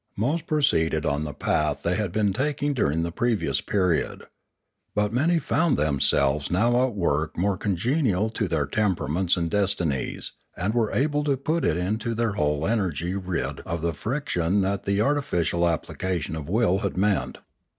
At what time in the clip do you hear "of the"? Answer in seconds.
13.59-13.93